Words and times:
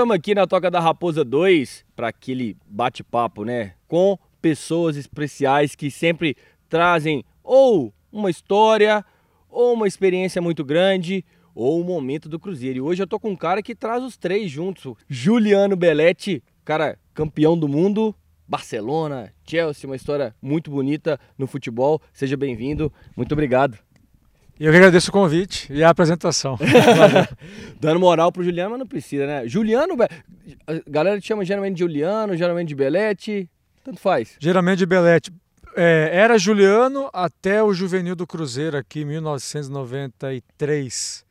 estamos 0.00 0.16
aqui 0.16 0.34
na 0.34 0.46
Toca 0.46 0.70
da 0.70 0.80
Raposa 0.80 1.22
2 1.22 1.84
para 1.94 2.08
aquele 2.08 2.56
bate-papo, 2.66 3.44
né? 3.44 3.74
Com 3.86 4.18
pessoas 4.40 4.96
especiais 4.96 5.74
que 5.74 5.90
sempre 5.90 6.34
trazem 6.70 7.22
ou 7.44 7.92
uma 8.10 8.30
história, 8.30 9.04
ou 9.46 9.74
uma 9.74 9.86
experiência 9.86 10.40
muito 10.40 10.64
grande, 10.64 11.22
ou 11.54 11.78
o 11.78 11.84
momento 11.84 12.30
do 12.30 12.40
Cruzeiro. 12.40 12.78
E 12.78 12.80
hoje 12.80 13.02
eu 13.02 13.06
tô 13.06 13.20
com 13.20 13.28
um 13.28 13.36
cara 13.36 13.62
que 13.62 13.74
traz 13.74 14.02
os 14.02 14.16
três 14.16 14.50
juntos. 14.50 14.94
Juliano 15.06 15.76
Belletti, 15.76 16.42
cara 16.64 16.98
campeão 17.12 17.58
do 17.58 17.68
mundo, 17.68 18.14
Barcelona, 18.48 19.30
Chelsea, 19.46 19.86
uma 19.86 19.96
história 19.96 20.34
muito 20.40 20.70
bonita 20.70 21.20
no 21.36 21.46
futebol. 21.46 22.00
Seja 22.10 22.38
bem-vindo. 22.38 22.90
Muito 23.14 23.32
obrigado. 23.32 23.78
Eu 24.60 24.70
que 24.72 24.76
agradeço 24.76 25.08
o 25.08 25.12
convite 25.12 25.72
e 25.72 25.82
a 25.82 25.88
apresentação. 25.88 26.58
Dando 27.80 27.98
moral 27.98 28.30
pro 28.30 28.44
Juliano, 28.44 28.72
mas 28.72 28.78
não 28.78 28.86
precisa, 28.86 29.26
né? 29.26 29.48
Juliano, 29.48 29.96
a 30.66 30.74
galera 30.86 31.18
te 31.18 31.26
chama 31.26 31.42
geralmente 31.46 31.76
de 31.76 31.80
Juliano, 31.80 32.36
geralmente 32.36 32.68
de 32.68 32.74
Belete, 32.74 33.48
tanto 33.82 33.98
faz. 33.98 34.36
Geralmente 34.38 34.80
de 34.80 34.86
Belete. 34.86 35.32
É, 35.74 36.10
era 36.12 36.36
Juliano 36.36 37.08
até 37.10 37.62
o 37.62 37.72
Juvenil 37.72 38.14
do 38.14 38.26
Cruzeiro 38.26 38.76
aqui 38.76 39.00
em 39.00 39.06
1993. 39.06 41.24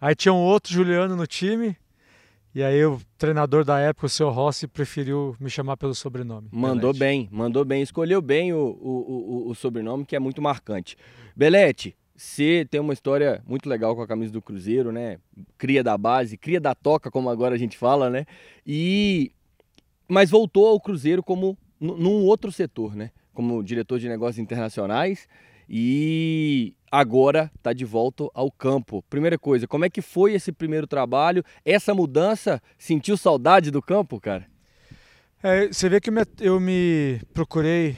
Aí 0.00 0.14
tinha 0.14 0.32
um 0.32 0.38
outro 0.38 0.72
Juliano 0.72 1.14
no 1.14 1.26
time, 1.26 1.76
e 2.54 2.62
aí 2.62 2.82
o 2.82 2.98
treinador 3.18 3.62
da 3.62 3.78
época, 3.78 4.06
o 4.06 4.08
seu 4.08 4.30
Rossi, 4.30 4.66
preferiu 4.66 5.36
me 5.38 5.50
chamar 5.50 5.76
pelo 5.76 5.94
sobrenome. 5.94 6.48
Mandou 6.50 6.94
Belete. 6.94 6.98
bem, 6.98 7.28
mandou 7.30 7.62
bem, 7.62 7.82
escolheu 7.82 8.22
bem 8.22 8.54
o, 8.54 8.58
o, 8.58 9.48
o, 9.48 9.50
o 9.50 9.54
sobrenome, 9.54 10.06
que 10.06 10.16
é 10.16 10.18
muito 10.18 10.40
marcante. 10.40 10.96
Belete, 11.36 11.94
você 12.20 12.66
tem 12.70 12.78
uma 12.78 12.92
história 12.92 13.42
muito 13.46 13.66
legal 13.66 13.96
com 13.96 14.02
a 14.02 14.06
camisa 14.06 14.30
do 14.30 14.42
Cruzeiro, 14.42 14.92
né? 14.92 15.16
Cria 15.56 15.82
da 15.82 15.96
base, 15.96 16.36
cria 16.36 16.60
da 16.60 16.74
toca, 16.74 17.10
como 17.10 17.30
agora 17.30 17.54
a 17.54 17.58
gente 17.58 17.78
fala, 17.78 18.10
né? 18.10 18.26
E 18.66 19.32
mas 20.06 20.28
voltou 20.28 20.68
ao 20.68 20.78
Cruzeiro 20.78 21.22
como 21.22 21.56
num 21.80 22.26
outro 22.26 22.52
setor, 22.52 22.94
né? 22.94 23.10
Como 23.32 23.62
diretor 23.62 23.98
de 23.98 24.06
negócios 24.06 24.38
internacionais 24.38 25.26
e 25.66 26.74
agora 26.92 27.50
está 27.56 27.72
de 27.72 27.86
volta 27.86 28.28
ao 28.34 28.50
campo. 28.50 29.02
Primeira 29.08 29.38
coisa, 29.38 29.66
como 29.66 29.86
é 29.86 29.88
que 29.88 30.02
foi 30.02 30.34
esse 30.34 30.52
primeiro 30.52 30.86
trabalho? 30.86 31.42
Essa 31.64 31.94
mudança, 31.94 32.60
sentiu 32.76 33.16
saudade 33.16 33.70
do 33.70 33.80
campo, 33.80 34.20
cara? 34.20 34.46
É, 35.42 35.68
você 35.68 35.88
vê 35.88 35.98
que 35.98 36.10
eu 36.40 36.60
me 36.60 37.18
procurei 37.32 37.96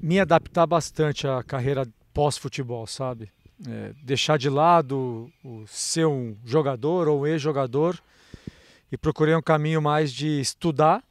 me 0.00 0.20
adaptar 0.20 0.68
bastante 0.68 1.26
à 1.26 1.42
carreira 1.42 1.84
pós-futebol, 2.14 2.86
sabe? 2.86 3.28
É, 3.68 3.92
deixar 4.02 4.38
de 4.38 4.48
lado 4.48 5.30
o 5.44 5.64
ser 5.66 6.06
um 6.06 6.36
jogador 6.44 7.08
ou 7.08 7.22
um 7.22 7.26
ex-jogador 7.26 7.98
e 8.90 8.96
procurei 8.96 9.34
um 9.34 9.42
caminho 9.42 9.80
mais 9.80 10.12
de 10.12 10.40
estudar, 10.40 11.02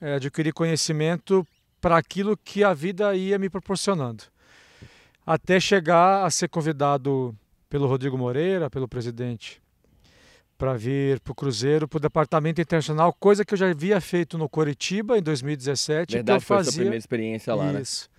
é, 0.00 0.14
adquirir 0.14 0.52
conhecimento 0.52 1.46
para 1.80 1.96
aquilo 1.96 2.36
que 2.36 2.64
a 2.64 2.74
vida 2.74 3.14
ia 3.14 3.38
me 3.38 3.48
proporcionando. 3.48 4.24
Até 5.24 5.60
chegar 5.60 6.24
a 6.24 6.30
ser 6.30 6.48
convidado 6.48 7.36
pelo 7.68 7.86
Rodrigo 7.86 8.16
Moreira, 8.16 8.70
pelo 8.70 8.88
presidente, 8.88 9.60
para 10.56 10.74
vir 10.74 11.20
para 11.20 11.32
o 11.32 11.34
Cruzeiro, 11.34 11.86
para 11.86 11.98
o 11.98 12.00
Departamento 12.00 12.60
Internacional, 12.60 13.12
coisa 13.12 13.44
que 13.44 13.54
eu 13.54 13.58
já 13.58 13.70
havia 13.70 14.00
feito 14.00 14.36
no 14.36 14.48
Coritiba 14.48 15.16
em 15.16 15.22
2017. 15.22 16.14
Verdade, 16.14 16.38
que 16.38 16.42
eu 16.42 16.46
foi 16.46 16.56
fazia... 16.56 16.70
a 16.70 16.74
primeira 16.74 16.96
experiência 16.96 17.54
lá, 17.54 17.72
né? 17.72 17.82
Isso. 17.82 18.08
né? 18.10 18.17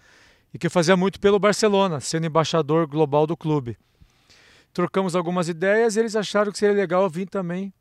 E 0.53 0.58
que 0.58 0.69
fazia 0.69 0.97
muito 0.97 1.19
pelo 1.19 1.39
Barcelona, 1.39 2.00
sendo 2.00 2.28
embaixador 2.28 2.88
global 2.88 3.28
do 3.28 3.38
clube. 3.38 3.78
Trocamos 4.73 5.16
algumas 5.16 5.50
ideias 5.50 5.95
e 5.95 6.00
eles 6.00 6.16
acharam 6.16 6.52
que 6.52 6.58
seria 6.58 6.75
legal 6.75 7.09
vir 7.09 7.28
também 7.28 7.73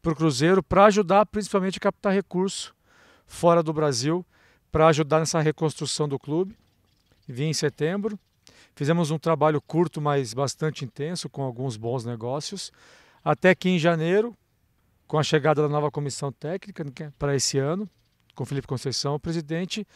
para 0.00 0.12
o 0.12 0.16
Cruzeiro 0.16 0.62
para 0.62 0.86
ajudar 0.86 1.24
principalmente 1.26 1.78
a 1.78 1.80
captar 1.80 2.12
recurso 2.12 2.74
fora 3.26 3.62
do 3.62 3.72
Brasil, 3.72 4.26
para 4.70 4.88
ajudar 4.88 5.20
nessa 5.20 5.40
reconstrução 5.40 6.08
do 6.08 6.18
clube. 6.18 6.56
Vim 7.26 7.44
em 7.44 7.54
setembro, 7.54 8.18
fizemos 8.74 9.10
um 9.10 9.18
trabalho 9.18 9.60
curto, 9.60 10.00
mas 10.00 10.34
bastante 10.34 10.84
intenso, 10.84 11.28
com 11.28 11.42
alguns 11.42 11.76
bons 11.76 12.04
negócios, 12.04 12.72
até 13.24 13.54
que 13.54 13.68
em 13.68 13.78
janeiro, 13.78 14.36
com 15.06 15.18
a 15.18 15.22
chegada 15.22 15.62
da 15.62 15.68
nova 15.68 15.90
comissão 15.90 16.32
técnica 16.32 16.84
né, 16.84 17.12
para 17.18 17.34
esse 17.36 17.58
ano, 17.58 17.88
com 18.34 18.44
Felipe 18.44 18.66
Conceição, 18.66 19.14
o 19.14 19.20
presidente, 19.20 19.86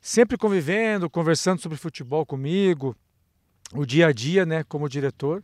sempre 0.00 0.38
convivendo, 0.38 1.10
conversando 1.10 1.60
sobre 1.60 1.76
futebol 1.76 2.24
comigo, 2.24 2.96
o 3.74 3.84
dia 3.84 4.06
a 4.06 4.12
dia, 4.12 4.46
né, 4.46 4.64
como 4.64 4.88
diretor. 4.88 5.42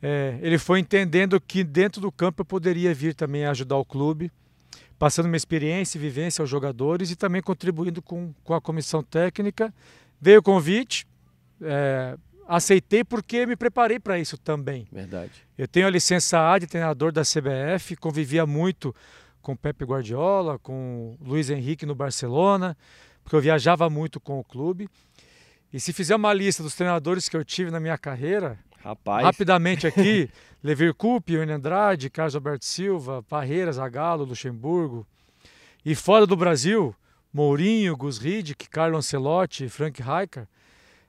É, 0.00 0.38
ele 0.40 0.58
foi 0.58 0.78
entendendo 0.78 1.40
que 1.40 1.62
dentro 1.62 2.00
do 2.00 2.10
campo 2.10 2.42
eu 2.42 2.46
poderia 2.46 2.94
vir 2.94 3.14
também 3.14 3.44
ajudar 3.46 3.76
o 3.76 3.84
clube, 3.84 4.32
passando 4.98 5.26
uma 5.26 5.36
experiência 5.36 5.98
e 5.98 6.00
vivência 6.00 6.42
aos 6.42 6.50
jogadores 6.50 7.10
e 7.10 7.16
também 7.16 7.42
contribuindo 7.42 8.00
com, 8.00 8.32
com 8.42 8.54
a 8.54 8.60
comissão 8.60 9.02
técnica. 9.02 9.72
Veio 10.20 10.40
o 10.40 10.42
convite, 10.42 11.06
é, 11.60 12.16
aceitei 12.46 13.04
porque 13.04 13.44
me 13.44 13.56
preparei 13.56 14.00
para 14.00 14.18
isso 14.18 14.38
também. 14.38 14.86
Verdade. 14.90 15.32
Eu 15.56 15.68
tenho 15.68 15.86
a 15.86 15.90
licença 15.90 16.50
A 16.50 16.58
de 16.58 16.66
treinador 16.66 17.12
da 17.12 17.22
CBF, 17.22 17.96
convivia 17.96 18.46
muito 18.46 18.94
com 19.42 19.56
Pepe 19.56 19.84
Guardiola, 19.84 20.58
com 20.58 21.16
Luiz 21.20 21.50
Henrique 21.50 21.86
no 21.86 21.94
Barcelona 21.94 22.76
porque 23.28 23.36
eu 23.36 23.42
viajava 23.42 23.90
muito 23.90 24.18
com 24.18 24.40
o 24.40 24.44
clube. 24.44 24.88
E 25.70 25.78
se 25.78 25.92
fizer 25.92 26.16
uma 26.16 26.32
lista 26.32 26.62
dos 26.62 26.74
treinadores 26.74 27.28
que 27.28 27.36
eu 27.36 27.44
tive 27.44 27.70
na 27.70 27.78
minha 27.78 27.98
carreira, 27.98 28.58
Rapaz. 28.82 29.22
rapidamente 29.22 29.86
aqui, 29.86 30.30
Levir 30.64 30.94
Coupe, 30.94 31.34
Ione 31.34 31.52
Andrade, 31.52 32.08
Carlos 32.08 32.34
Alberto 32.34 32.64
Silva, 32.64 33.22
Parreira, 33.24 33.70
Zagallo, 33.70 34.24
Luxemburgo. 34.24 35.06
E 35.84 35.94
fora 35.94 36.26
do 36.26 36.34
Brasil, 36.34 36.96
Mourinho, 37.30 37.94
Gus 37.98 38.16
Hiddink, 38.16 38.66
Carlo 38.70 38.96
Ancelotti, 38.96 39.68
Frank 39.68 40.00
Rijkaard. 40.00 40.48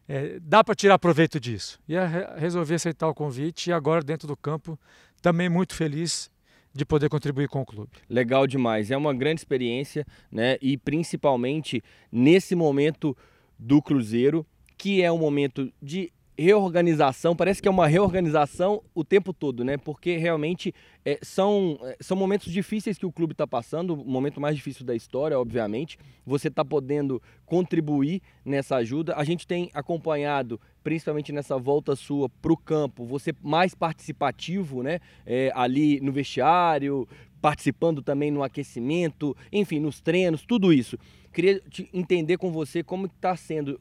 É, 0.05 0.39
dá 0.41 0.61
para 0.61 0.75
tirar 0.75 0.99
proveito 0.99 1.39
disso. 1.39 1.79
E 1.87 1.95
resolvi 2.37 2.73
aceitar 2.73 3.07
o 3.07 3.13
convite 3.13 3.69
e 3.69 3.73
agora 3.73 4.03
dentro 4.03 4.27
do 4.27 4.35
campo 4.35 4.77
também 5.21 5.47
muito 5.47 5.73
feliz 5.73 6.29
de 6.73 6.85
poder 6.85 7.09
contribuir 7.09 7.47
com 7.47 7.61
o 7.61 7.65
clube. 7.65 7.91
Legal 8.09 8.45
demais, 8.45 8.91
é 8.91 8.97
uma 8.97 9.13
grande 9.13 9.41
experiência, 9.41 10.05
né? 10.31 10.57
E 10.61 10.77
principalmente 10.77 11.83
nesse 12.11 12.55
momento 12.55 13.15
do 13.57 13.81
Cruzeiro, 13.81 14.45
que 14.77 15.01
é 15.01 15.11
um 15.11 15.17
momento 15.17 15.71
de 15.81 16.11
reorganização, 16.39 17.35
parece 17.35 17.61
que 17.61 17.67
é 17.67 17.71
uma 17.71 17.85
reorganização 17.85 18.81
o 18.95 19.03
tempo 19.03 19.33
todo, 19.33 19.63
né? 19.63 19.75
Porque 19.75 20.15
realmente 20.15 20.73
é, 21.03 21.19
são, 21.21 21.77
é, 21.83 21.97
são 21.99 22.15
momentos 22.15 22.51
difíceis 22.51 22.97
que 22.97 23.05
o 23.05 23.11
clube 23.11 23.33
está 23.33 23.45
passando, 23.45 23.93
o 23.93 24.05
momento 24.05 24.39
mais 24.39 24.55
difícil 24.55 24.85
da 24.85 24.95
história, 24.95 25.37
obviamente. 25.37 25.97
Você 26.25 26.47
está 26.47 26.63
podendo 26.63 27.21
contribuir 27.45 28.21
nessa 28.45 28.77
ajuda. 28.77 29.15
A 29.17 29.25
gente 29.25 29.45
tem 29.45 29.69
acompanhado, 29.73 30.61
principalmente 30.81 31.33
nessa 31.33 31.57
volta 31.57 31.93
sua 31.93 32.29
para 32.29 32.53
o 32.53 32.57
campo, 32.57 33.05
você 33.05 33.33
mais 33.41 33.75
participativo, 33.75 34.81
né? 34.81 34.99
É, 35.25 35.51
ali 35.53 35.99
no 35.99 36.13
vestiário, 36.13 37.05
participando 37.41 38.01
também 38.01 38.31
no 38.31 38.43
aquecimento, 38.43 39.35
enfim, 39.51 39.81
nos 39.81 39.99
treinos, 39.99 40.45
tudo 40.45 40.71
isso. 40.71 40.97
Queria 41.33 41.61
entender 41.93 42.37
com 42.37 42.49
você 42.49 42.81
como 42.81 43.07
está 43.07 43.35
sendo 43.35 43.79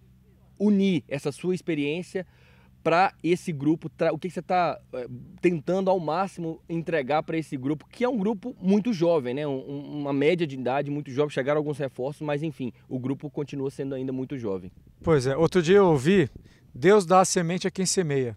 unir 0.59 1.05
essa 1.09 1.31
sua 1.31 1.55
experiência 1.55 2.27
para 2.83 3.13
esse 3.23 3.53
grupo? 3.53 3.91
O 4.13 4.19
que 4.19 4.31
você 4.31 4.41
está 4.41 4.79
eh, 4.93 5.09
tentando 5.41 5.91
ao 5.91 5.99
máximo 5.99 6.61
entregar 6.69 7.23
para 7.23 7.37
esse 7.37 7.57
grupo, 7.57 7.87
que 7.91 8.05
é 8.05 8.09
um 8.09 8.17
grupo 8.17 8.57
muito 8.61 8.93
jovem, 8.93 9.35
né? 9.35 9.47
Um, 9.47 10.01
uma 10.01 10.13
média 10.13 10.47
de 10.47 10.55
idade 10.55 10.91
muito 10.91 11.11
jovem. 11.11 11.31
Chegaram 11.31 11.59
alguns 11.59 11.79
reforços, 11.79 12.23
mas 12.23 12.43
enfim, 12.43 12.73
o 12.89 12.99
grupo 12.99 13.31
continua 13.31 13.71
sendo 13.71 13.95
ainda 13.95 14.13
muito 14.13 14.39
jovem. 14.39 14.71
Pois 15.03 15.27
é. 15.27 15.37
Outro 15.37 15.63
dia 15.63 15.77
eu 15.77 15.87
ouvi: 15.87 16.31
Deus 16.75 17.05
dá 17.05 17.21
a 17.21 17.25
semente 17.25 17.67
a 17.67 17.71
quem 17.71 17.87
semeia. 17.87 18.37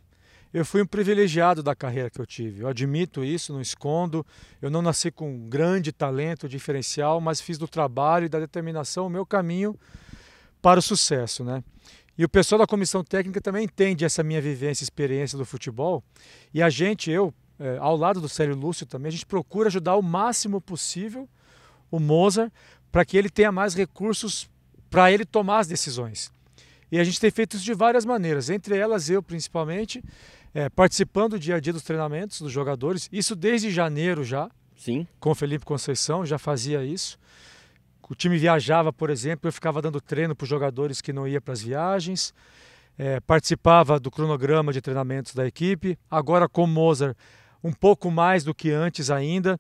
Eu 0.54 0.66
fui 0.66 0.82
um 0.82 0.86
privilegiado 0.86 1.64
da 1.64 1.74
carreira 1.74 2.10
que 2.10 2.20
eu 2.20 2.26
tive. 2.26 2.62
Eu 2.62 2.68
admito 2.68 3.24
isso, 3.24 3.54
não 3.54 3.62
escondo. 3.62 4.26
Eu 4.62 4.70
não 4.70 4.82
nasci 4.82 5.10
com 5.10 5.32
um 5.32 5.48
grande 5.48 5.94
talento 5.94 6.50
diferencial, 6.50 7.22
mas 7.22 7.40
fiz 7.40 7.58
do 7.58 7.70
trabalho 7.70 8.26
e 8.26 8.30
da 8.30 8.38
determinação 8.38 9.08
o 9.08 9.10
meu 9.10 9.26
caminho 9.26 9.80
para 10.62 10.80
o 10.80 10.84
sucesso, 10.84 11.46
né? 11.46 11.64
E 12.22 12.24
o 12.24 12.30
pessoal 12.30 12.60
da 12.60 12.68
comissão 12.68 13.04
técnica 13.04 13.42
também 13.42 13.64
entende 13.64 14.06
essa 14.06 14.22
minha 14.22 14.40
vivência 14.40 14.84
e 14.84 14.86
experiência 14.86 15.36
do 15.36 15.44
futebol. 15.44 16.04
E 16.54 16.62
a 16.62 16.70
gente, 16.70 17.10
eu, 17.10 17.34
é, 17.60 17.80
ao 17.80 17.98
lado 17.98 18.22
do 18.22 18.30
Célio 18.30 18.56
Lúcio 18.56 18.86
também, 18.86 19.10
a 19.10 19.12
gente 19.12 19.26
procura 19.26 19.70
ajudar 19.70 19.96
o 19.96 20.04
máximo 20.04 20.62
possível 20.62 21.28
o 21.90 22.00
Mozart 22.00 22.54
para 22.92 23.04
que 23.04 23.18
ele 23.18 23.28
tenha 23.28 23.52
mais 23.52 23.74
recursos 23.74 24.48
para 24.88 25.12
ele 25.12 25.26
tomar 25.26 25.62
as 25.62 25.68
decisões. 25.68 26.32
E 26.92 27.00
a 27.00 27.04
gente 27.04 27.20
tem 27.20 27.32
feito 27.32 27.56
isso 27.56 27.66
de 27.66 27.74
várias 27.74 28.06
maneiras, 28.06 28.52
entre 28.52 28.78
elas 28.78 29.10
eu 29.10 29.24
principalmente, 29.24 30.04
é, 30.54 30.70
participando 30.70 31.32
do 31.32 31.40
dia 31.40 31.56
a 31.56 31.60
dia 31.60 31.74
dos 31.74 31.82
treinamentos 31.82 32.40
dos 32.40 32.52
jogadores, 32.52 33.10
isso 33.12 33.36
desde 33.36 33.72
janeiro 33.72 34.24
já. 34.24 34.48
Sim. 34.78 35.08
Com 35.20 35.32
o 35.32 35.36
Felipe 35.36 35.66
Conceição, 35.66 36.24
já 36.24 36.38
fazia 36.38 36.86
isso. 36.86 37.18
O 38.12 38.14
time 38.14 38.38
viajava, 38.38 38.92
por 38.92 39.10
exemplo, 39.10 39.48
eu 39.48 39.54
ficava 39.54 39.82
dando 39.82 40.02
treino 40.02 40.36
para 40.36 40.44
os 40.44 40.50
jogadores 40.50 41.00
que 41.00 41.14
não 41.14 41.26
iam 41.26 41.42
para 41.42 41.54
as 41.54 41.62
viagens, 41.62 42.34
é, 42.98 43.22
participava 43.22 43.98
do 44.02 44.12
cronograma 44.12 44.74
de 44.74 44.82
treinamentos 44.82 45.34
da 45.34 45.48
equipe. 45.48 45.98
Agora 46.10 46.50
com 46.50 46.68
Mozart, 46.68 47.16
um 47.64 47.72
pouco 47.72 48.12
mais 48.12 48.44
do 48.44 48.54
que 48.54 48.70
antes 48.70 49.10
ainda, 49.10 49.58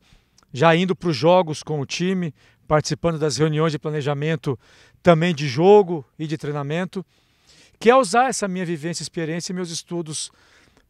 já 0.51 0.75
indo 0.75 0.93
para 0.93 1.07
os 1.07 1.15
jogos 1.15 1.63
com 1.63 1.79
o 1.79 1.85
time, 1.85 2.35
participando 2.67 3.17
das 3.17 3.37
reuniões 3.37 3.71
de 3.71 3.79
planejamento 3.79 4.59
também 5.01 5.33
de 5.33 5.47
jogo 5.47 6.03
e 6.19 6.27
de 6.27 6.37
treinamento, 6.37 7.05
que 7.79 7.89
é 7.89 7.95
usar 7.95 8.27
essa 8.27 8.49
minha 8.49 8.65
vivência, 8.65 9.01
experiência 9.01 9.53
e 9.53 9.55
meus 9.55 9.71
estudos 9.71 10.29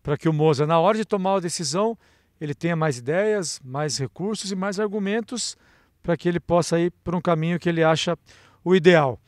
para 0.02 0.18
que 0.18 0.28
o 0.28 0.34
Moza, 0.34 0.66
na 0.66 0.80
hora 0.80 0.98
de 0.98 1.06
tomar 1.06 1.36
a 1.36 1.40
decisão, 1.40 1.96
ele 2.40 2.56
tenha 2.56 2.76
mais 2.76 2.98
ideias, 2.98 3.62
mais 3.64 4.00
recursos 4.00 4.52
e 4.52 4.56
mais 4.56 4.80
argumentos 4.80 5.56
para 6.02 6.18
que 6.18 6.28
ele 6.28 6.40
possa 6.40 6.80
ir 6.80 6.92
por 7.04 7.16
um 7.16 7.22
caminho 7.22 7.60
que 7.60 7.70
ele 7.70 7.84
acha 7.84 8.18
o 8.64 8.76
ideal. 8.76 9.20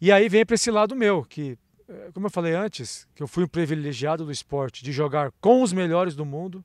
E 0.00 0.10
aí 0.10 0.28
vem 0.28 0.44
para 0.44 0.54
esse 0.54 0.70
lado 0.70 0.96
meu, 0.96 1.24
que, 1.24 1.58
eh, 1.88 2.10
como 2.14 2.26
eu 2.26 2.30
falei 2.30 2.54
antes, 2.54 3.06
que 3.14 3.22
eu 3.22 3.28
fui 3.28 3.44
um 3.44 3.48
privilegiado 3.48 4.24
do 4.24 4.32
esporte, 4.32 4.82
de 4.82 4.92
jogar 4.92 5.30
com 5.40 5.62
os 5.62 5.72
melhores 5.72 6.14
do 6.14 6.24
mundo, 6.24 6.64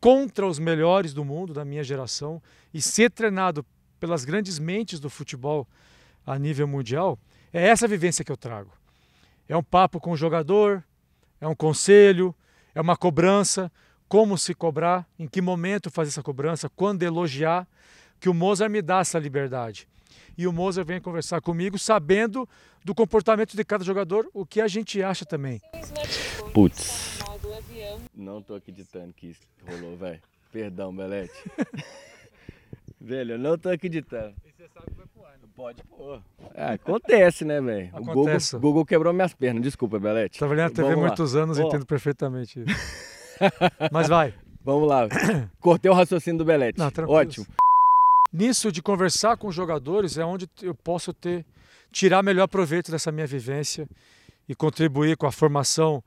contra 0.00 0.46
os 0.46 0.58
melhores 0.58 1.14
do 1.14 1.24
mundo 1.24 1.54
da 1.54 1.64
minha 1.64 1.84
geração 1.84 2.42
e 2.72 2.80
ser 2.80 3.10
treinado 3.10 3.64
pelas 4.00 4.24
grandes 4.24 4.58
mentes 4.58 4.98
do 4.98 5.08
futebol 5.08 5.68
a 6.26 6.38
nível 6.38 6.66
mundial, 6.66 7.18
é 7.52 7.68
essa 7.68 7.86
vivência 7.86 8.24
que 8.24 8.32
eu 8.32 8.36
trago. 8.36 8.72
É 9.48 9.56
um 9.56 9.62
papo 9.62 10.00
com 10.00 10.12
o 10.12 10.16
jogador, 10.16 10.82
é 11.40 11.46
um 11.46 11.54
conselho, 11.54 12.34
é 12.74 12.80
uma 12.80 12.96
cobrança, 12.96 13.70
como 14.08 14.36
se 14.36 14.54
cobrar, 14.54 15.06
em 15.18 15.26
que 15.26 15.40
momento 15.40 15.90
fazer 15.90 16.08
essa 16.08 16.22
cobrança, 16.22 16.68
quando 16.68 17.02
elogiar, 17.02 17.66
que 18.22 18.28
o 18.28 18.34
Mozart 18.34 18.70
me 18.70 18.80
dá 18.80 19.00
essa 19.00 19.18
liberdade. 19.18 19.88
E 20.38 20.46
o 20.46 20.52
Mozart 20.52 20.86
vem 20.86 21.00
conversar 21.00 21.40
comigo 21.40 21.76
sabendo 21.76 22.48
do 22.84 22.94
comportamento 22.94 23.56
de 23.56 23.64
cada 23.64 23.82
jogador, 23.82 24.30
o 24.32 24.46
que 24.46 24.60
a 24.60 24.68
gente 24.68 25.02
acha 25.02 25.26
também. 25.26 25.60
Putz. 26.54 27.18
Não 28.14 28.40
tô 28.40 28.54
acreditando 28.54 29.12
que 29.12 29.30
isso 29.30 29.40
rolou, 29.68 29.96
velho. 29.96 30.20
Perdão, 30.52 30.94
Belete. 30.94 31.34
velho, 33.00 33.32
eu 33.32 33.38
não 33.40 33.58
tô 33.58 33.70
acreditando. 33.70 34.34
E 34.46 34.52
você 34.52 34.68
sabe 34.72 34.86
que 34.86 34.96
vai 34.98 35.06
pro 35.12 35.24
ar, 35.24 35.32
né? 35.32 35.48
Pode 35.56 35.82
pôr. 35.82 36.22
É, 36.54 36.74
acontece, 36.74 37.44
né, 37.44 37.60
velho? 37.60 37.90
O 37.92 38.04
Google, 38.04 38.38
Google, 38.60 38.86
quebrou 38.86 39.12
minhas 39.12 39.34
pernas. 39.34 39.64
Desculpa, 39.64 39.98
Belete. 39.98 40.38
Tá 40.38 40.46
na 40.46 40.70
TV 40.70 40.92
há 40.92 40.96
muitos 40.96 41.34
anos 41.34 41.58
e 41.58 41.62
entendo 41.62 41.86
perfeitamente 41.86 42.60
isso. 42.60 42.70
Mas 43.90 44.08
vai. 44.08 44.32
Vamos 44.64 44.88
lá. 44.88 45.08
Cortei 45.58 45.90
o 45.90 45.94
raciocínio 45.94 46.38
do 46.38 46.44
Belete. 46.44 46.78
Não, 46.78 46.92
Ótimo. 47.08 47.46
Nisso 48.32 48.72
de 48.72 48.80
conversar 48.80 49.36
com 49.36 49.48
os 49.48 49.54
jogadores 49.54 50.16
é 50.16 50.24
onde 50.24 50.48
eu 50.62 50.74
posso 50.74 51.12
ter 51.12 51.44
tirar 51.90 52.22
melhor 52.22 52.48
proveito 52.48 52.90
dessa 52.90 53.12
minha 53.12 53.26
vivência 53.26 53.86
e 54.48 54.54
contribuir 54.54 55.16
com 55.16 55.26
a 55.26 55.32
formação 55.32 56.02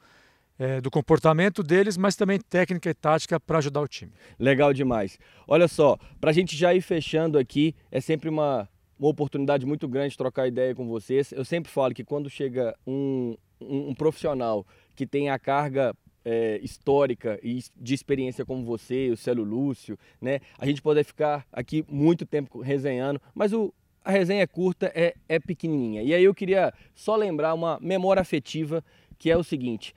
é, 0.57 0.81
do 0.81 0.89
comportamento 0.89 1.62
deles, 1.62 1.98
mas 1.98 2.16
também 2.16 2.39
técnica 2.39 2.89
e 2.89 2.94
tática 2.94 3.39
para 3.39 3.60
ajudar 3.60 3.81
o 3.81 3.88
time. 3.88 4.12
Legal 4.39 4.74
demais. 4.74 5.19
Olha 5.48 5.68
só, 5.68 5.98
para 6.19 6.31
a 6.31 6.33
gente 6.33 6.56
já 6.56 6.74
ir 6.74 6.81
fechando 6.81 7.38
aqui, 7.38 7.75
é 7.92 8.01
sempre 8.01 8.30
uma, 8.30 8.68
uma 8.98 9.10
oportunidade 9.10 9.66
muito 9.66 9.88
grande 9.88 10.12
de 10.12 10.18
trocar 10.18 10.48
ideia 10.48 10.74
com 10.74 10.88
vocês. 10.88 11.31
Eu 11.31 11.45
sempre 11.45 11.72
falo 11.72 11.94
que 11.94 12.04
quando 12.04 12.30
chega 12.30 12.75
um, 12.88 13.38
um, 13.62 13.89
um 13.89 13.94
profissional 13.94 14.66
que 14.95 15.06
tem 15.06 15.30
a 15.30 15.38
carga 15.38 15.94
é, 16.25 16.60
histórica 16.63 17.39
e 17.44 17.63
de 17.80 17.94
experiência 17.94 18.44
como 18.44 18.66
você, 18.66 19.12
o 19.12 19.18
Célio 19.18 19.44
Lúcio, 19.44 19.98
né? 20.19 20.39
A 20.57 20.66
gente 20.66 20.81
pode 20.81 21.04
ficar 21.04 21.45
aqui 21.54 21.86
muito 21.88 22.25
tempo 22.25 22.60
resenhando, 22.60 23.22
mas 23.33 23.54
o, 23.54 23.72
a 24.04 24.10
resenha 24.10 24.42
é 24.42 24.48
curta, 24.48 24.92
é, 24.95 25.13
é 25.30 25.39
pequenininha. 25.39 26.01
E 26.01 26.13
aí 26.13 26.24
eu 26.24 26.33
queria 26.33 26.74
só 26.95 27.16
lembrar 27.16 27.54
uma 27.54 27.80
memória 27.80 28.22
afetiva, 28.22 28.83
que 29.19 29.30
é 29.30 29.38
o 29.38 29.44
seguinte. 29.44 29.95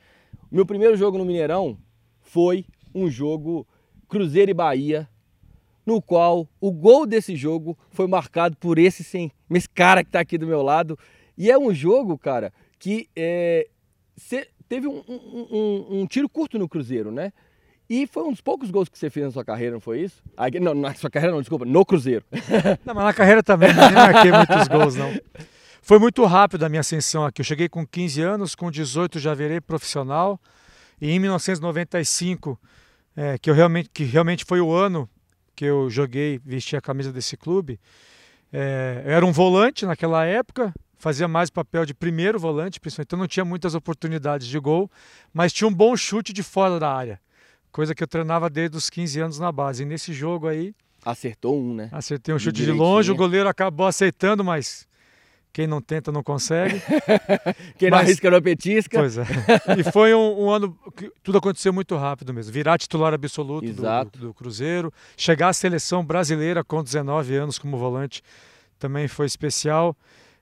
Meu 0.51 0.67
primeiro 0.67 0.97
jogo 0.97 1.17
no 1.17 1.25
Mineirão 1.25 1.79
foi 2.21 2.67
um 2.95 3.11
jogo 3.11 3.67
Cruzeiro 4.07 4.51
e 4.51 4.55
Bahia, 4.55 5.09
no 5.85 6.03
qual 6.03 6.47
o 6.61 6.71
gol 6.71 7.07
desse 7.07 7.35
jogo 7.35 7.77
foi 7.91 8.07
marcado 8.07 8.57
por 8.59 8.79
esse, 8.79 9.03
sim, 9.03 9.31
esse 9.51 9.69
cara 9.69 10.03
que 10.03 10.11
está 10.11 10.21
aqui 10.21 10.37
do 10.37 10.47
meu 10.47 10.63
lado. 10.63 10.99
E 11.37 11.51
é 11.51 11.59
um 11.59 11.73
jogo, 11.73 12.19
cara, 12.19 12.53
que 12.79 13.09
é, 13.17 13.69
teve 14.69 14.87
um, 14.87 15.03
um, 15.09 15.47
um, 15.51 16.01
um, 16.01 16.07
tiro 16.07 16.29
curto 16.29 16.59
no 16.59 16.69
Cruzeiro, 16.69 17.11
né? 17.11 17.33
E 17.89 18.07
foi 18.07 18.23
um 18.25 18.31
dos 18.31 18.43
poucos 18.43 18.71
gols 18.71 18.89
que 18.89 18.99
você 18.99 19.09
fez 19.09 19.27
na 19.27 19.33
sua 19.33 19.45
carreira, 19.45 19.73
não 19.73 19.81
foi 19.81 20.01
isso? 20.01 20.23
Ah, 20.37 20.47
não, 20.61 20.75
na 20.75 20.95
sua 20.95 21.09
carreira 21.09 21.33
não, 21.33 21.41
desculpa, 21.41 21.65
no 21.65 21.87
Cruzeiro. 21.87 22.23
Não, 22.85 22.95
mas 22.95 23.05
na 23.05 23.15
carreira 23.15 23.43
também, 23.43 23.73
não 23.73 23.91
marquei 23.91 24.31
muitos 24.31 24.69
gols, 24.69 24.95
não. 24.95 25.11
Foi 25.81 25.99
muito 25.99 26.23
rápido 26.27 26.65
a 26.65 26.69
minha 26.69 26.81
ascensão 26.81 27.25
aqui. 27.25 27.41
Eu 27.41 27.45
cheguei 27.45 27.67
com 27.67 27.87
15 27.87 28.21
anos, 28.21 28.55
com 28.55 28.71
18 28.71 29.19
já 29.19 29.33
virei 29.33 29.59
profissional. 29.59 30.39
E 31.01 31.11
em 31.11 31.19
1995, 31.19 32.61
é, 33.17 33.39
que, 33.39 33.49
eu 33.49 33.55
realmente, 33.55 33.89
que 33.89 34.05
realmente 34.05 34.45
foi 34.45 34.61
o 34.61 34.71
ano 34.71 35.09
que 35.57 35.65
eu 35.65 35.89
joguei, 35.89 36.39
vesti 36.45 36.77
a 36.77 36.81
camisa 36.81 37.11
desse 37.11 37.37
clube, 37.37 37.81
é, 38.53 39.03
eu 39.05 39.13
era 39.13 39.27
um 39.27 39.33
volante 39.33 39.87
naquela 39.87 40.25
época, 40.25 40.75
fazia 40.99 41.29
mais 41.29 41.49
papel 41.49 41.87
de 41.87 41.95
primeiro 41.95 42.39
volante, 42.39 42.81
principalmente, 42.81 43.07
então 43.07 43.19
não 43.19 43.27
tinha 43.27 43.45
muitas 43.45 43.75
oportunidades 43.75 44.47
de 44.47 44.59
gol, 44.59 44.91
mas 45.33 45.53
tinha 45.53 45.69
um 45.69 45.73
bom 45.73 45.97
chute 45.97 46.33
de 46.33 46.43
fora 46.43 46.79
da 46.79 46.93
área, 46.93 47.21
coisa 47.71 47.95
que 47.95 48.03
eu 48.03 48.09
treinava 48.09 48.51
desde 48.51 48.77
os 48.77 48.91
15 48.91 49.21
anos 49.21 49.39
na 49.39 49.53
base. 49.53 49.85
E 49.85 49.87
nesse 49.87 50.13
jogo 50.13 50.49
aí. 50.49 50.75
Acertou 51.05 51.59
um, 51.59 51.73
né? 51.73 51.89
Acertei 51.93 52.35
um 52.35 52.39
chute 52.39 52.65
de 52.65 52.73
longe, 52.73 53.11
o 53.11 53.15
goleiro 53.15 53.49
acabou 53.49 53.87
aceitando, 53.87 54.45
mas 54.45 54.89
quem 55.53 55.67
não 55.67 55.81
tenta 55.81 56.13
não 56.13 56.23
consegue. 56.23 56.81
Quem 57.79 57.91
não 57.91 57.99
arrisca 57.99 58.31
não 58.31 58.41
petisca. 58.41 58.99
Pois 58.99 59.17
é. 59.19 59.25
E 59.79 59.91
foi 59.91 60.15
um, 60.15 60.45
um, 60.45 60.51
ano 60.51 60.79
que 60.95 61.11
tudo 61.23 61.39
aconteceu 61.39 61.73
muito 61.73 61.97
rápido 61.97 62.33
mesmo. 62.35 62.53
Virar 62.53 62.79
titular 62.79 63.15
absoluto 63.15 63.67
do, 63.73 63.83
do, 63.83 64.19
do, 64.19 64.35
Cruzeiro. 64.35 64.93
Chegar 65.17 65.49
à 65.49 65.53
seleção 65.53 66.05
brasileira 66.05 66.63
com 66.63 66.83
19 66.83 67.35
anos 67.35 67.59
como 67.59 67.77
volante 67.77 68.23
também 68.79 69.09
foi 69.09 69.27
especial 69.27 69.97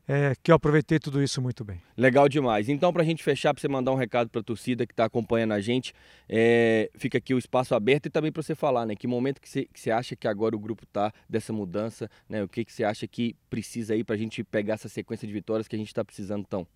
é, 0.08 0.34
que 0.40 0.52
eu 0.52 0.54
aproveitei 0.54 0.98
tudo 1.00 1.20
isso 1.20 1.42
muito 1.42 1.64
bem. 1.64 1.82
Legal 1.96 2.28
demais. 2.28 2.68
Então, 2.68 2.92
para 2.92 3.02
a 3.02 3.04
gente 3.04 3.24
fechar, 3.24 3.52
para 3.52 3.60
você 3.60 3.66
mandar 3.66 3.90
um 3.92 3.96
recado 3.96 4.30
para 4.30 4.40
a 4.40 4.44
torcida 4.44 4.86
que 4.86 4.92
está 4.92 5.04
acompanhando 5.04 5.52
a 5.52 5.60
gente, 5.60 5.92
é, 6.28 6.88
fica 6.94 7.18
aqui 7.18 7.34
o 7.34 7.38
espaço 7.38 7.74
aberto 7.74 8.06
e 8.06 8.10
também 8.10 8.30
para 8.30 8.42
você 8.42 8.54
falar, 8.54 8.86
né? 8.86 8.94
Que 8.94 9.08
momento 9.08 9.40
que 9.40 9.48
você, 9.48 9.64
que 9.64 9.80
você 9.80 9.90
acha 9.90 10.14
que 10.14 10.28
agora 10.28 10.54
o 10.54 10.58
grupo 10.58 10.84
está 10.84 11.12
dessa 11.28 11.52
mudança, 11.52 12.08
né? 12.28 12.42
O 12.42 12.48
que, 12.48 12.64
que 12.64 12.72
você 12.72 12.84
acha 12.84 13.06
que 13.08 13.34
precisa 13.50 13.94
aí 13.94 14.04
para 14.04 14.14
a 14.14 14.18
gente 14.18 14.44
pegar 14.44 14.74
essa 14.74 14.88
sequência 14.88 15.26
de 15.26 15.32
vitórias 15.32 15.66
que 15.66 15.74
a 15.74 15.78
gente 15.78 15.88
está 15.88 16.04
precisando 16.04 16.46
tão? 16.46 16.66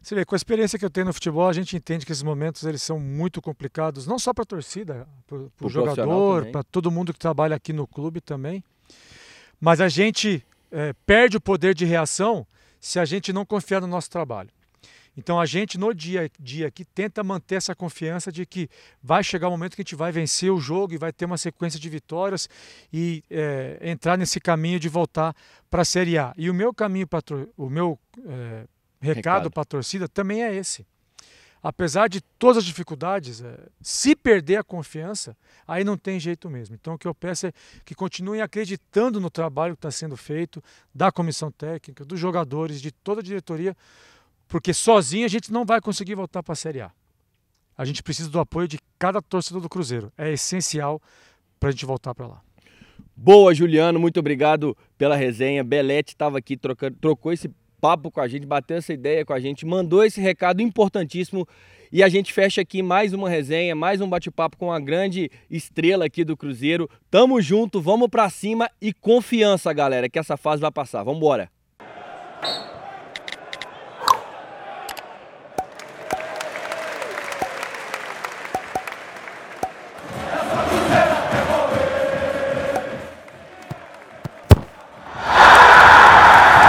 Você 0.00 0.14
vê, 0.14 0.24
com 0.24 0.34
a 0.34 0.36
experiência 0.36 0.78
que 0.78 0.84
eu 0.84 0.90
tenho 0.90 1.06
no 1.06 1.12
futebol, 1.12 1.48
a 1.48 1.52
gente 1.52 1.76
entende 1.76 2.04
que 2.04 2.10
esses 2.10 2.24
momentos 2.24 2.64
eles 2.64 2.82
são 2.82 2.98
muito 2.98 3.40
complicados, 3.40 4.04
não 4.04 4.18
só 4.18 4.32
para 4.34 4.42
a 4.42 4.46
torcida, 4.46 5.06
para 5.26 5.66
o 5.66 5.68
jogador, 5.68 6.46
para 6.46 6.64
todo 6.64 6.90
mundo 6.90 7.12
que 7.12 7.18
trabalha 7.20 7.54
aqui 7.54 7.72
no 7.72 7.86
clube 7.86 8.20
também. 8.20 8.64
Mas 9.60 9.80
a 9.80 9.88
gente 9.88 10.44
é, 10.72 10.92
perde 11.06 11.36
o 11.36 11.40
poder 11.40 11.72
de 11.74 11.84
reação 11.84 12.44
se 12.82 12.98
a 12.98 13.04
gente 13.04 13.32
não 13.32 13.46
confiar 13.46 13.80
no 13.80 13.86
nosso 13.86 14.10
trabalho. 14.10 14.50
Então 15.16 15.38
a 15.38 15.46
gente 15.46 15.78
no 15.78 15.94
dia 15.94 16.24
a 16.24 16.42
dia 16.42 16.66
aqui 16.66 16.84
tenta 16.84 17.22
manter 17.22 17.56
essa 17.56 17.74
confiança 17.74 18.32
de 18.32 18.44
que 18.44 18.68
vai 19.00 19.22
chegar 19.22 19.46
o 19.48 19.50
momento 19.52 19.76
que 19.76 19.82
a 19.82 19.84
gente 19.84 19.94
vai 19.94 20.10
vencer 20.10 20.50
o 20.50 20.58
jogo 20.58 20.94
e 20.94 20.98
vai 20.98 21.12
ter 21.12 21.26
uma 21.26 21.38
sequência 21.38 21.78
de 21.78 21.88
vitórias 21.88 22.48
e 22.92 23.22
é, 23.30 23.78
entrar 23.82 24.18
nesse 24.18 24.40
caminho 24.40 24.80
de 24.80 24.88
voltar 24.88 25.34
para 25.70 25.82
a 25.82 25.84
Série 25.84 26.18
A. 26.18 26.32
E 26.36 26.50
o 26.50 26.54
meu 26.54 26.74
caminho 26.74 27.06
o 27.56 27.68
meu 27.68 27.98
é, 28.26 28.66
recado, 29.00 29.16
recado. 29.16 29.50
para 29.50 29.62
a 29.62 29.66
torcida 29.66 30.08
também 30.08 30.42
é 30.42 30.54
esse 30.54 30.84
apesar 31.62 32.08
de 32.08 32.20
todas 32.20 32.58
as 32.58 32.64
dificuldades, 32.64 33.40
é, 33.40 33.68
se 33.80 34.16
perder 34.16 34.56
a 34.56 34.64
confiança, 34.64 35.36
aí 35.66 35.84
não 35.84 35.96
tem 35.96 36.18
jeito 36.18 36.50
mesmo. 36.50 36.74
Então 36.74 36.94
o 36.94 36.98
que 36.98 37.06
eu 37.06 37.14
peço 37.14 37.46
é 37.46 37.52
que 37.84 37.94
continuem 37.94 38.40
acreditando 38.40 39.20
no 39.20 39.30
trabalho 39.30 39.74
que 39.74 39.78
está 39.78 39.90
sendo 39.90 40.16
feito, 40.16 40.62
da 40.92 41.12
comissão 41.12 41.52
técnica, 41.52 42.04
dos 42.04 42.18
jogadores, 42.18 42.82
de 42.82 42.90
toda 42.90 43.20
a 43.20 43.24
diretoria, 43.24 43.76
porque 44.48 44.74
sozinho 44.74 45.24
a 45.24 45.28
gente 45.28 45.52
não 45.52 45.64
vai 45.64 45.80
conseguir 45.80 46.14
voltar 46.14 46.42
para 46.42 46.52
a 46.52 46.56
Série 46.56 46.80
A. 46.80 46.90
A 47.78 47.84
gente 47.84 48.02
precisa 48.02 48.28
do 48.28 48.40
apoio 48.40 48.68
de 48.68 48.78
cada 48.98 49.22
torcedor 49.22 49.62
do 49.62 49.68
Cruzeiro. 49.68 50.12
É 50.18 50.30
essencial 50.32 51.00
para 51.58 51.68
a 51.70 51.72
gente 51.72 51.86
voltar 51.86 52.14
para 52.14 52.26
lá. 52.26 52.42
Boa, 53.16 53.54
Juliano, 53.54 53.98
muito 53.98 54.20
obrigado 54.20 54.76
pela 54.98 55.16
resenha. 55.16 55.64
Belete 55.64 56.12
estava 56.12 56.38
aqui, 56.38 56.56
trocando, 56.56 56.96
trocou 57.00 57.32
esse 57.32 57.50
papo 57.82 58.12
com 58.12 58.20
a 58.20 58.28
gente, 58.28 58.46
bateu 58.46 58.76
essa 58.76 58.92
ideia 58.92 59.24
com 59.24 59.32
a 59.32 59.40
gente, 59.40 59.66
mandou 59.66 60.04
esse 60.04 60.20
recado 60.20 60.62
importantíssimo 60.62 61.48
e 61.90 62.00
a 62.00 62.08
gente 62.08 62.32
fecha 62.32 62.60
aqui 62.60 62.80
mais 62.80 63.12
uma 63.12 63.28
resenha, 63.28 63.74
mais 63.74 64.00
um 64.00 64.08
bate-papo 64.08 64.56
com 64.56 64.70
a 64.70 64.78
grande 64.78 65.28
estrela 65.50 66.04
aqui 66.04 66.22
do 66.22 66.36
Cruzeiro. 66.36 66.88
Tamo 67.10 67.42
junto, 67.42 67.80
vamos 67.80 68.08
para 68.08 68.30
cima 68.30 68.70
e 68.80 68.92
confiança, 68.92 69.72
galera, 69.72 70.08
que 70.08 70.16
essa 70.16 70.36
fase 70.36 70.62
vai 70.62 70.70
passar. 70.70 71.02
Vamos 71.02 71.18
embora. 71.18 71.50